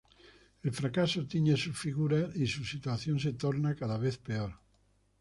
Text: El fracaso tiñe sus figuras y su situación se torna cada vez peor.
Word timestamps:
El 0.63 0.71
fracaso 0.71 1.27
tiñe 1.27 1.55
sus 1.57 1.77
figuras 1.77 2.35
y 2.35 2.47
su 2.47 2.65
situación 2.65 3.19
se 3.19 3.33
torna 3.33 3.75
cada 3.75 3.99
vez 3.99 4.17
peor. 4.17 4.55